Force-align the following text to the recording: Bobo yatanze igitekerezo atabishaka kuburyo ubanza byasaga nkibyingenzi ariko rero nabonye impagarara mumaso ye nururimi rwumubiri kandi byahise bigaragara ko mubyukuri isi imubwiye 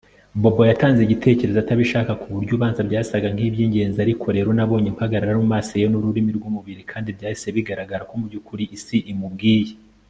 Bobo 0.41 0.61
yatanze 0.71 0.99
igitekerezo 1.03 1.57
atabishaka 1.61 2.11
kuburyo 2.21 2.53
ubanza 2.57 2.81
byasaga 2.89 3.27
nkibyingenzi 3.35 3.97
ariko 4.05 4.25
rero 4.35 4.49
nabonye 4.57 4.87
impagarara 4.91 5.39
mumaso 5.41 5.73
ye 5.81 5.87
nururimi 5.89 6.31
rwumubiri 6.37 6.81
kandi 6.91 7.09
byahise 7.17 7.47
bigaragara 7.55 8.07
ko 8.09 8.13
mubyukuri 8.19 8.63
isi 8.77 8.97
imubwiye 9.13 9.73